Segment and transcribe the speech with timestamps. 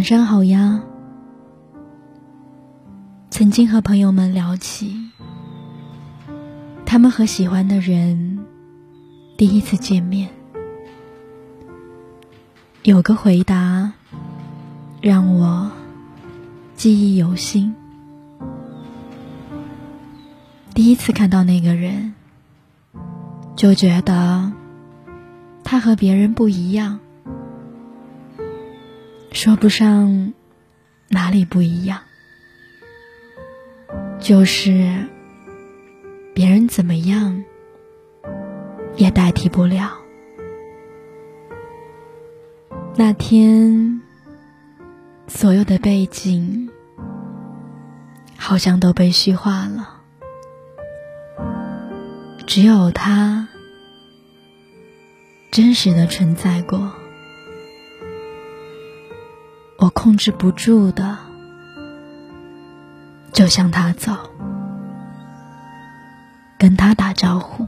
[0.00, 0.80] 晚上好呀。
[3.28, 4.96] 曾经和朋友们聊起，
[6.86, 8.38] 他们和喜欢的人
[9.36, 10.30] 第一次见面，
[12.82, 13.92] 有个回答
[15.02, 15.70] 让我
[16.74, 17.74] 记忆犹新。
[20.72, 22.14] 第一次看到那个人，
[23.54, 24.50] 就觉得
[25.62, 27.00] 他和别人不一样。
[29.32, 30.32] 说不上
[31.08, 32.00] 哪里不一样，
[34.18, 35.06] 就是
[36.34, 37.42] 别人怎么样
[38.96, 39.92] 也代替不了。
[42.96, 44.02] 那天，
[45.26, 46.68] 所有的背景
[48.36, 50.02] 好像都被虚化了，
[52.46, 53.48] 只有他
[55.50, 56.99] 真实的存在过。
[59.90, 61.18] 控制不住的，
[63.32, 64.16] 就向他走，
[66.58, 67.66] 跟他打招呼，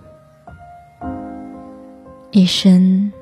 [2.31, 3.13] 一声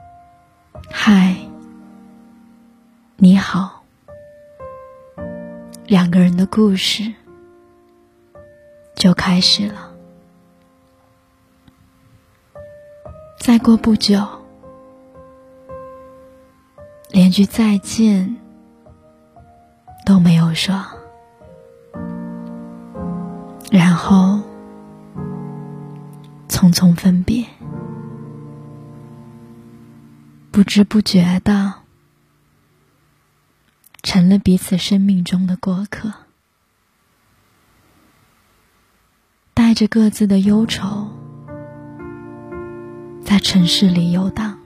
[0.90, 1.36] “嗨，
[3.16, 3.84] 你好”，
[5.86, 7.12] 两个人的故事
[8.94, 9.90] 就开始了。
[13.38, 14.39] 再过不久。
[17.30, 18.38] 连句再见
[20.04, 20.84] 都没有说，
[23.70, 24.40] 然后
[26.48, 27.46] 匆匆分别，
[30.50, 31.74] 不知不觉的
[34.02, 36.12] 成了彼此生命中的过客，
[39.54, 41.06] 带着各自的忧愁，
[43.24, 44.59] 在城市里游荡。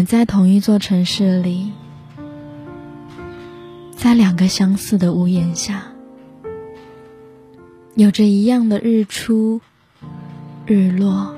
[0.00, 1.72] 们在同一座城市里，
[3.94, 5.92] 在两个相似的屋檐下，
[7.96, 9.60] 有着一样的日出、
[10.64, 11.36] 日落，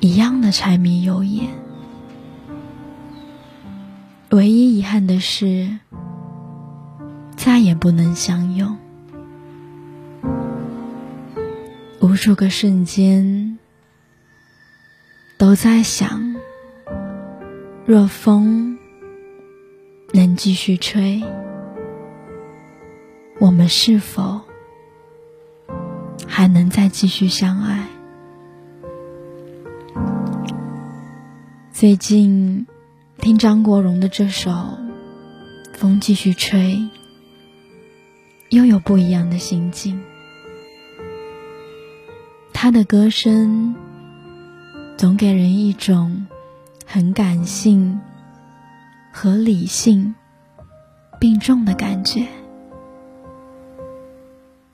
[0.00, 1.48] 一样的柴米油盐。
[4.28, 5.78] 唯一遗憾的是，
[7.36, 8.76] 再也不能相拥。
[12.00, 13.58] 无数个瞬间，
[15.38, 16.27] 都在想。
[17.88, 18.76] 若风
[20.12, 21.24] 能继续吹，
[23.40, 24.42] 我们是否
[26.26, 27.88] 还能再继续相爱？
[31.72, 32.66] 最近
[33.16, 34.50] 听张国荣的这首
[35.72, 36.74] 《风继续吹》，
[38.50, 39.98] 又有不一样的心境。
[42.52, 43.74] 他的歌声
[44.98, 46.26] 总给人一种。
[46.90, 48.00] 很感性
[49.12, 50.14] 和理性
[51.20, 52.26] 并重的感觉，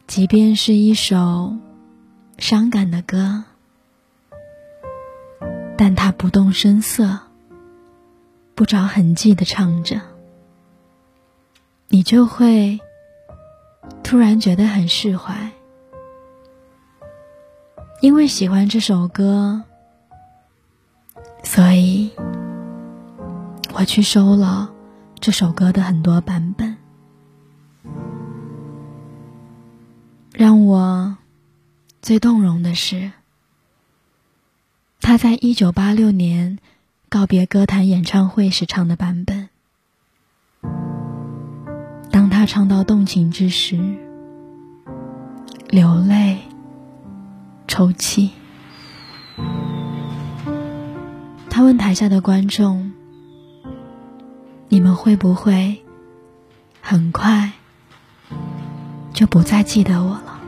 [0.07, 1.57] 即便是一首
[2.39, 3.43] 伤感的歌，
[5.77, 7.19] 但他不动声色、
[8.55, 10.01] 不着痕迹的唱着，
[11.89, 12.79] 你就会
[14.05, 15.51] 突然觉得很释怀，
[18.01, 19.65] 因为喜欢这首歌。
[21.45, 22.11] 所以，
[23.75, 24.73] 我去收了
[25.21, 26.77] 这首歌的很多版本。
[30.33, 31.17] 让我
[32.03, 33.13] 最动容的是，
[35.01, 36.59] 他在一九八六年
[37.09, 39.49] 告别歌坛演唱会时唱的版本。
[42.11, 43.79] 当他唱到动情之时，
[45.69, 46.39] 流泪，
[47.69, 48.33] 抽泣。
[51.55, 52.91] 他问台下的观众
[54.67, 55.81] ：“你们会不会
[56.81, 57.53] 很快
[59.13, 60.41] 就不再记得我了？”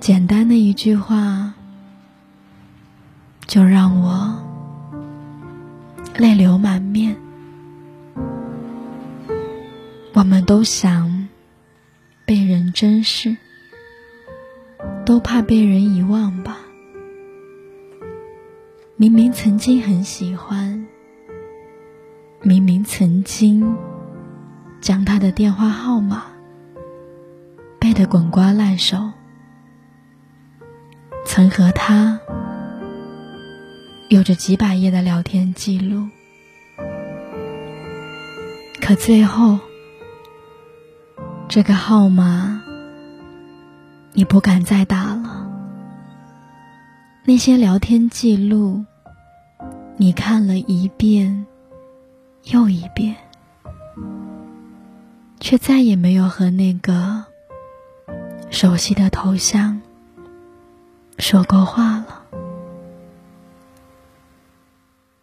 [0.00, 1.54] 简单的一句话，
[3.46, 4.36] 就让我
[6.16, 7.16] 泪流满面。
[10.14, 11.28] 我们都想
[12.24, 13.36] 被人珍视，
[15.04, 16.56] 都怕被人遗忘吧。
[18.98, 20.86] 明明曾经很喜欢，
[22.40, 23.76] 明明曾经
[24.80, 26.24] 将他的电话号码
[27.78, 29.12] 背得滚瓜烂熟，
[31.26, 32.18] 曾和他
[34.08, 36.08] 有着几百页的聊天记录，
[38.80, 39.58] 可最后
[41.48, 42.62] 这个号码
[44.14, 45.25] 你不敢再打了。
[47.28, 48.84] 那些聊天记录，
[49.96, 51.44] 你看了一遍
[52.44, 53.16] 又一遍，
[55.40, 57.24] 却再也没有和那个
[58.48, 59.82] 熟悉的头像
[61.18, 62.22] 说过话了。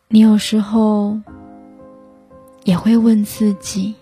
[0.10, 1.18] 你有时候
[2.66, 3.96] 也会问自己：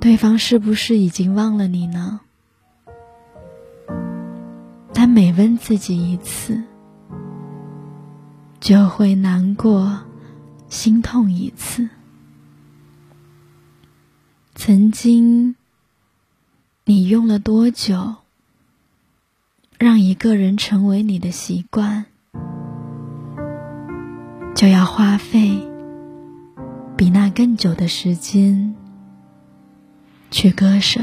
[0.00, 2.20] 对方是不是已经忘了你呢？
[4.92, 6.62] 但每问自己一次，
[8.60, 10.00] 就会难过、
[10.68, 11.88] 心痛一次。
[14.54, 15.56] 曾经，
[16.84, 18.16] 你用了多久，
[19.78, 22.04] 让一个人成为你的习惯，
[24.54, 25.66] 就要花费
[26.96, 28.74] 比那更久的时间
[30.30, 31.00] 去割舍。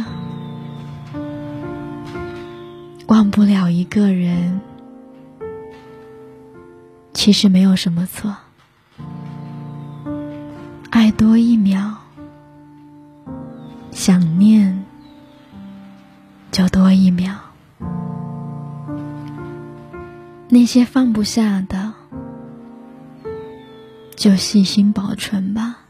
[3.38, 4.60] 不了一个人，
[7.14, 8.36] 其实没有什么错。
[10.90, 11.98] 爱多一秒，
[13.92, 14.84] 想念
[16.52, 17.36] 就多一秒。
[20.50, 21.94] 那些放不下的，
[24.16, 25.82] 就细心保存吧。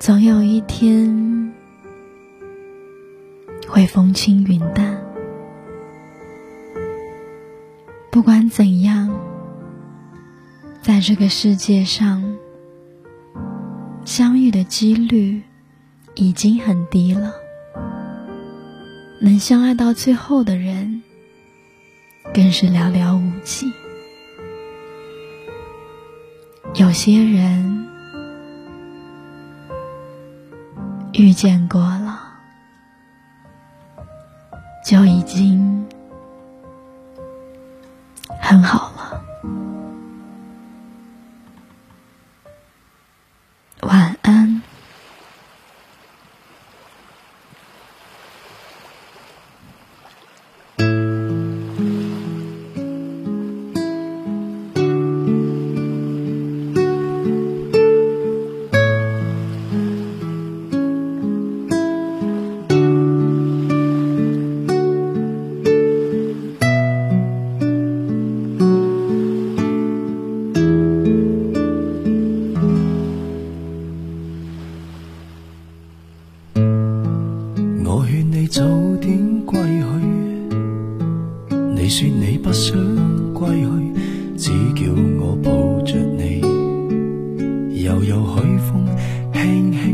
[0.00, 1.37] 总有一天。
[3.78, 5.00] 会风轻云淡。
[8.10, 9.08] 不管怎样，
[10.82, 12.36] 在这个世界上，
[14.04, 15.42] 相遇的几率
[16.16, 17.32] 已经很低了。
[19.20, 21.04] 能相爱到最后的人，
[22.34, 23.72] 更是寥寥无几。
[26.74, 27.86] 有些人
[31.12, 32.24] 遇见过了。
[34.88, 35.86] 就已经
[38.40, 38.87] 很好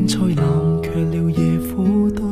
[0.07, 2.25] 吹冷却了夜苦堆，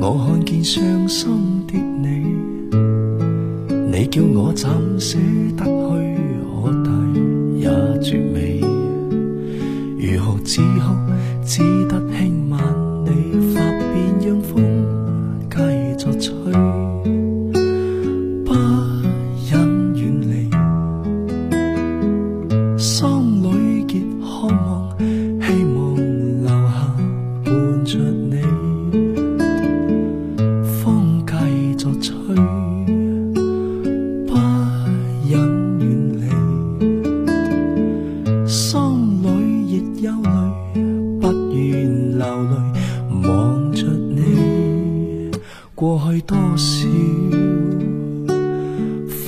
[0.00, 2.24] 我看见伤心的你，
[3.90, 4.68] 你叫我怎
[4.98, 5.18] 舍
[5.56, 5.77] 得？
[45.80, 46.88] 过去多少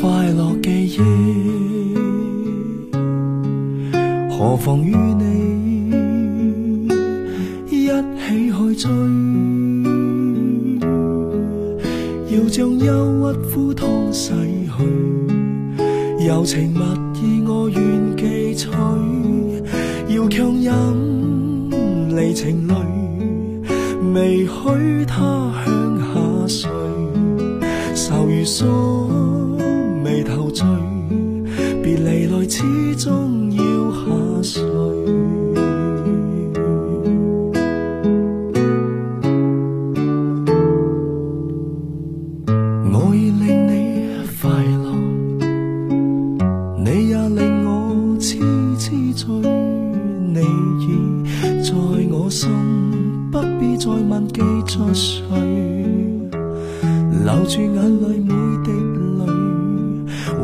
[0.00, 0.98] 快乐记忆
[4.28, 6.80] 何妨与你
[7.70, 8.90] 一起去追，
[12.36, 14.32] 要将忧郁苦痛洗
[14.66, 16.80] 去，柔情蜜
[17.22, 18.68] 意我愿记取，
[20.16, 20.74] 要强忍
[22.16, 22.74] 离情泪，
[24.12, 25.39] 未许他
[43.02, 43.70] 我已令你
[44.42, 44.50] 快
[44.84, 44.92] 乐，
[46.84, 47.70] 你也令我
[48.18, 48.38] 痴
[48.76, 49.26] 痴醉。
[50.32, 50.84] 你已
[51.62, 51.72] 在
[52.10, 52.50] 我心，
[53.32, 55.18] 不必再问记着谁，
[57.24, 58.70] 留住眼泪每滴
[59.18, 59.24] 泪，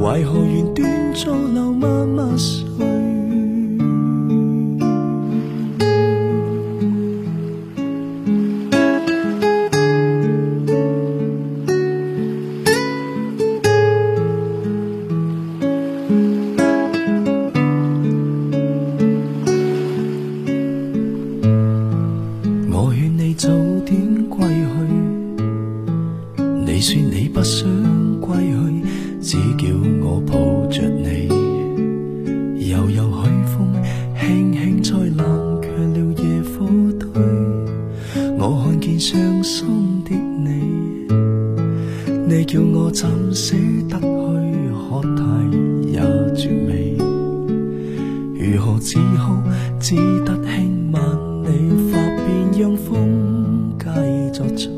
[0.01, 0.41] 为何
[29.37, 29.69] 只叫
[30.03, 31.29] 我抱着你。
[32.71, 33.71] 悠悠海风
[34.19, 36.67] 轻轻吹，冷却了夜火
[36.99, 37.07] 堆。
[38.39, 41.07] 我看见伤心的你，
[42.27, 43.55] 你叫我怎舍
[43.91, 45.23] 得去喝太
[45.87, 46.01] 也
[46.35, 46.97] 绝美？
[48.39, 49.37] 如何只好
[49.79, 51.03] 只得轻吻
[51.43, 52.27] 你发边，
[52.59, 53.85] 让风继
[54.33, 54.76] 续吹。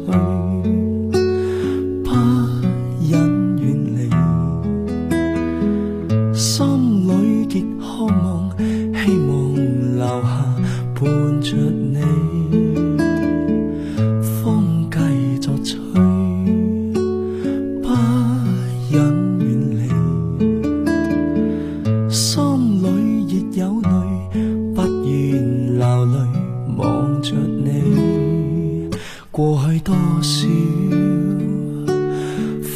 [29.38, 30.49] 过去多少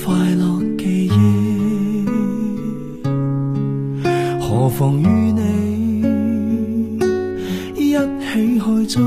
[0.05, 2.07] 快乐记忆
[4.41, 5.41] 何妨与你
[7.75, 9.03] 一起去追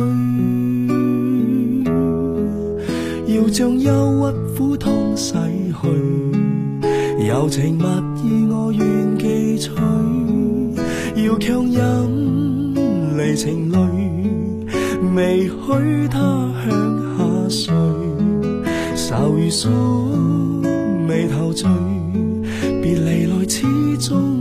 [3.33, 5.33] 要将忧郁苦痛洗
[5.81, 7.85] 去柔情蜜
[8.21, 9.71] 意我愿记取
[11.25, 13.79] 要强忍离情泪
[15.15, 17.14] 未许它向
[19.17, 19.72] 愁如锁，
[21.07, 21.65] 眉头聚，
[22.81, 23.65] 别离来始
[23.98, 24.35] 终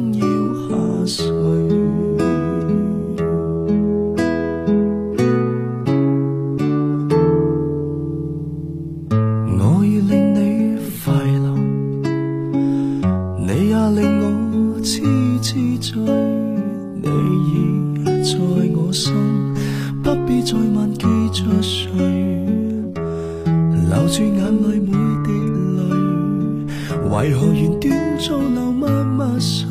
[27.24, 29.66] 为何缘断做流默默碎？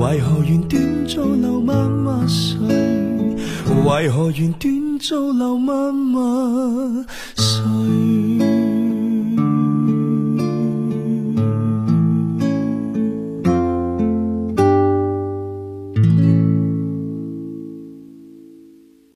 [0.00, 2.58] 为何缘断做流默默碎？
[3.86, 7.04] 为何缘断做流默默
[7.36, 7.62] 碎？